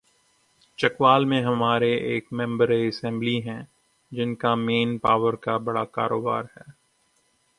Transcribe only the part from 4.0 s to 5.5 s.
جن کا man power